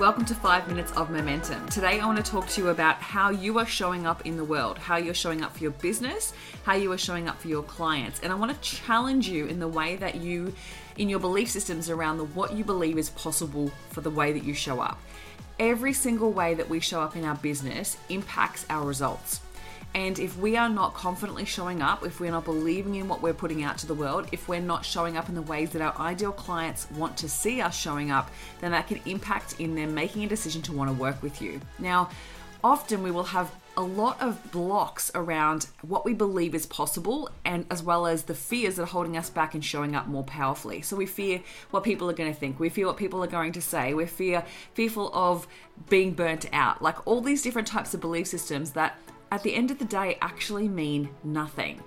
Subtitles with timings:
[0.00, 1.68] Welcome to 5 Minutes of Momentum.
[1.68, 4.42] Today I want to talk to you about how you are showing up in the
[4.42, 7.62] world, how you're showing up for your business, how you are showing up for your
[7.62, 8.18] clients.
[8.20, 10.54] And I want to challenge you in the way that you,
[10.96, 14.42] in your belief systems around the what you believe is possible for the way that
[14.42, 14.98] you show up.
[15.58, 19.42] Every single way that we show up in our business impacts our results.
[19.94, 23.34] And if we are not confidently showing up, if we're not believing in what we're
[23.34, 25.98] putting out to the world, if we're not showing up in the ways that our
[25.98, 28.30] ideal clients want to see us showing up,
[28.60, 31.60] then that can impact in them making a decision to want to work with you.
[31.80, 32.08] Now,
[32.62, 37.64] often we will have a lot of blocks around what we believe is possible and
[37.70, 40.82] as well as the fears that are holding us back and showing up more powerfully.
[40.82, 42.60] So we fear what people are going to think.
[42.60, 43.94] We fear what people are going to say.
[43.94, 44.44] We fear
[44.74, 45.46] fearful of
[45.88, 46.82] being burnt out.
[46.82, 48.98] Like all these different types of belief systems that
[49.30, 51.82] at the end of the day actually mean nothing.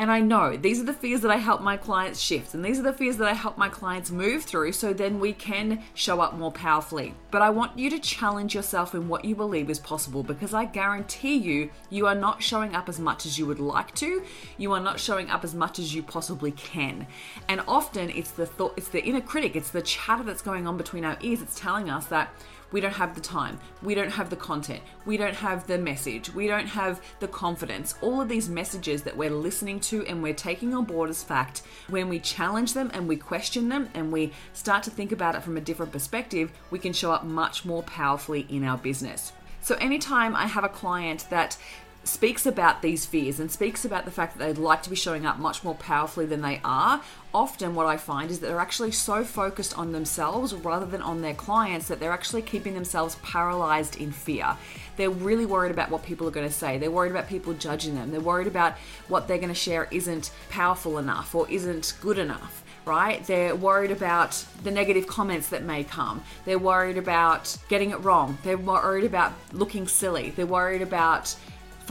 [0.00, 2.78] And I know these are the fears that I help my clients shift, and these
[2.78, 6.22] are the fears that I help my clients move through so then we can show
[6.22, 7.14] up more powerfully.
[7.30, 10.64] But I want you to challenge yourself in what you believe is possible because I
[10.64, 14.22] guarantee you, you are not showing up as much as you would like to.
[14.56, 17.06] You are not showing up as much as you possibly can.
[17.48, 20.78] And often it's the thought, it's the inner critic, it's the chatter that's going on
[20.78, 21.42] between our ears.
[21.42, 22.32] It's telling us that
[22.72, 26.32] we don't have the time, we don't have the content, we don't have the message,
[26.34, 27.94] we don't have the confidence.
[28.00, 31.62] All of these messages that we're listening to and we're taking on board as fact,
[31.88, 35.42] when we challenge them and we question them and we start to think about it
[35.42, 39.32] from a different perspective, we can show up much more powerfully in our business.
[39.62, 41.58] So, anytime I have a client that
[42.04, 45.26] speaks about these fears and speaks about the fact that they'd like to be showing
[45.26, 47.02] up much more powerfully than they are,
[47.34, 51.20] often what I find is that they're actually so focused on themselves rather than on
[51.20, 54.56] their clients that they're actually keeping themselves paralyzed in fear.
[54.96, 56.78] They're really worried about what people are going to say.
[56.78, 58.10] They're worried about people judging them.
[58.10, 58.76] They're worried about
[59.08, 63.24] what they're going to share isn't powerful enough or isn't good enough right?
[63.26, 66.22] They're worried about the negative comments that may come.
[66.44, 68.38] They're worried about getting it wrong.
[68.42, 70.30] They're worried about looking silly.
[70.30, 71.36] They're worried about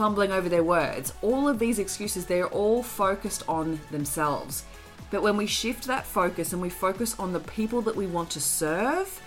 [0.00, 1.12] fumbling over their words.
[1.20, 4.64] All of these excuses, they're all focused on themselves.
[5.10, 8.30] But when we shift that focus and we focus on the people that we want
[8.30, 9.20] to serve,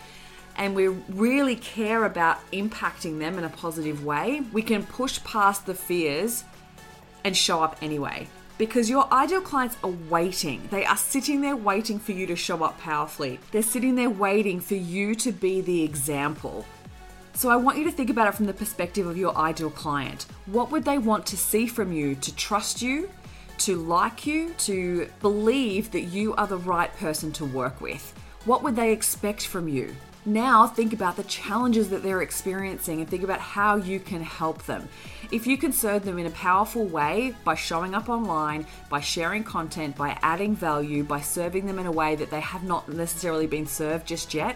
[0.57, 5.67] and we really care about impacting them in a positive way, we can push past
[5.67, 6.43] the fears
[7.23, 8.27] and show up anyway.
[8.57, 10.67] Because your ideal clients are waiting.
[10.71, 13.39] They are sitting there waiting for you to show up powerfully.
[13.51, 16.65] They're sitting there waiting for you to be the example.
[17.35, 20.27] So I want you to think about it from the perspective of your ideal client.
[20.45, 23.09] What would they want to see from you to trust you,
[23.59, 28.13] to like you, to believe that you are the right person to work with?
[28.45, 29.95] What would they expect from you?
[30.25, 34.63] Now, think about the challenges that they're experiencing and think about how you can help
[34.63, 34.87] them.
[35.31, 39.43] If you can serve them in a powerful way by showing up online, by sharing
[39.43, 43.47] content, by adding value, by serving them in a way that they have not necessarily
[43.47, 44.55] been served just yet,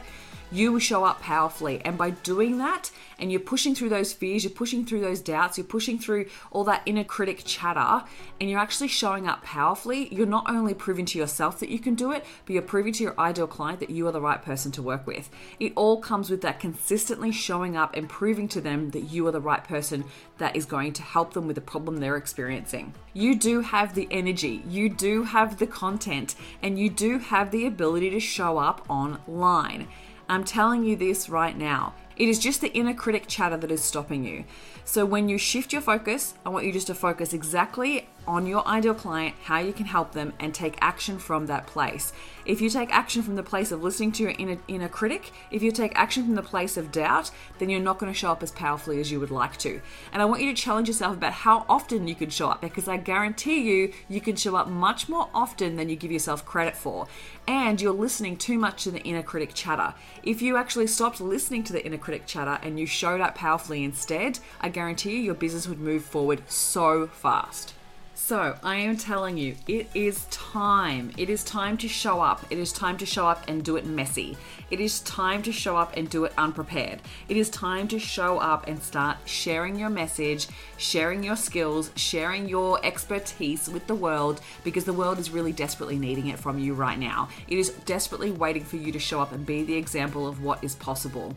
[0.52, 1.82] you will show up powerfully.
[1.84, 5.58] And by doing that, and you're pushing through those fears, you're pushing through those doubts,
[5.58, 8.06] you're pushing through all that inner critic chatter,
[8.40, 11.96] and you're actually showing up powerfully, you're not only proving to yourself that you can
[11.96, 14.72] do it, but you're proving to your ideal client that you are the right person
[14.72, 15.30] to work with.
[15.60, 19.32] It all comes with that consistently showing up and proving to them that you are
[19.32, 20.06] the right person
[20.38, 22.94] that is going to help them with the problem they're experiencing.
[23.14, 27.66] You do have the energy, you do have the content, and you do have the
[27.66, 29.88] ability to show up online.
[30.30, 31.94] I'm telling you this right now.
[32.18, 34.46] It is just the inner critic chatter that is stopping you.
[34.86, 38.68] So when you shift your focus, I want you just to focus exactly on your
[38.68, 42.12] ideal client, how you can help them, and take action from that place.
[42.46, 45.64] If you take action from the place of listening to your inner, inner critic, if
[45.64, 48.44] you take action from the place of doubt, then you're not going to show up
[48.44, 49.82] as powerfully as you would like to.
[50.12, 52.88] And I want you to challenge yourself about how often you can show up because
[52.88, 56.76] I guarantee you, you can show up much more often than you give yourself credit
[56.76, 57.08] for.
[57.48, 59.94] And you're listening too much to the inner critic chatter.
[60.24, 63.84] If you actually stopped listening to the inner critic chatter and you showed up powerfully
[63.84, 67.74] instead, I guarantee you your business would move forward so fast.
[68.20, 71.14] So, I am telling you, it is time.
[71.18, 72.44] It is time to show up.
[72.50, 74.36] It is time to show up and do it messy.
[74.72, 77.00] It is time to show up and do it unprepared.
[77.30, 80.48] It is time to show up and start sharing your message,
[80.78, 85.98] sharing your skills, sharing your expertise with the world because the world is really desperately
[85.98, 87.30] needing it from you right now.
[87.48, 90.64] It is desperately waiting for you to show up and be the example of what
[90.64, 91.36] is possible.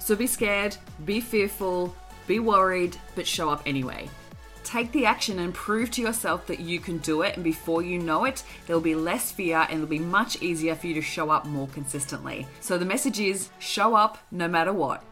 [0.00, 1.94] So, be scared, be fearful,
[2.26, 4.08] Be worried, but show up anyway.
[4.66, 7.36] Take the action and prove to yourself that you can do it.
[7.36, 10.88] And before you know it, there'll be less fear and it'll be much easier for
[10.88, 12.48] you to show up more consistently.
[12.60, 15.04] So the message is show up no matter what.